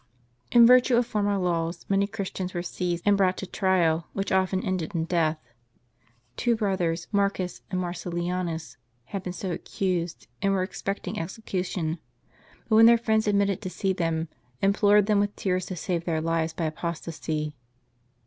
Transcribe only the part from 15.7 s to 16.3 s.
save their